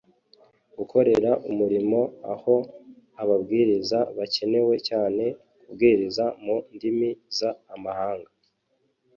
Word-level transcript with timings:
Gukorera 0.77 1.31
umurimo 1.49 1.99
aho 2.33 2.55
ababwiriza 3.21 3.99
bakenewe 4.17 4.75
cyane 4.89 5.23
Kubwiriza 5.63 6.25
mu 6.43 6.55
ndimi 6.75 7.09
z 7.37 7.39
amahanga 7.75 8.31